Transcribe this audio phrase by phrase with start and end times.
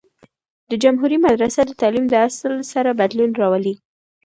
[0.69, 3.75] د جمهوری مدرسه د تعلیم د اصل سره بدلون راووي.